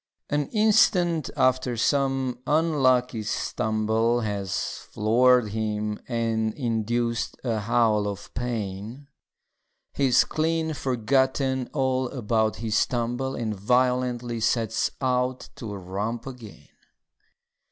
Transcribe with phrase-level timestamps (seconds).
[0.31, 4.55] An instant after some unlucky stumble Has
[4.89, 9.07] floored him and induced a howl of pain,
[9.93, 16.69] He's clean forgotten all about his tumble And violently sets out to romp again.